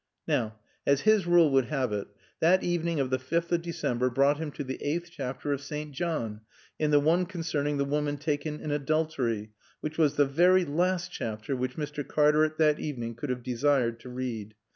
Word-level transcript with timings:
Now, 0.27 0.55
as 0.87 1.01
his 1.01 1.27
rule 1.27 1.51
would 1.51 1.65
have 1.65 1.93
it, 1.93 2.07
that 2.39 2.63
evening 2.63 2.99
of 2.99 3.11
the 3.11 3.19
fifth 3.19 3.51
of 3.51 3.61
December 3.61 4.09
brought 4.09 4.37
him 4.39 4.51
to 4.53 4.63
the 4.63 4.81
Eighth 4.83 5.09
chapter 5.11 5.53
of 5.53 5.61
St. 5.61 5.91
John, 5.91 6.41
in 6.79 6.89
the 6.89 6.99
one 6.99 7.27
concerning 7.27 7.77
the 7.77 7.85
woman 7.85 8.17
taken 8.17 8.59
in 8.61 8.71
adultery, 8.71 9.51
which 9.79 9.99
was 9.99 10.15
the 10.15 10.25
very 10.25 10.65
last 10.65 11.11
chapter 11.11 11.55
which 11.55 11.75
Mr. 11.77 12.03
Cartaret 12.03 12.57
that 12.57 12.79
evening 12.79 13.13
could 13.13 13.29
have 13.29 13.43
desired 13.43 13.99
to 13.99 14.09
read. 14.09 14.55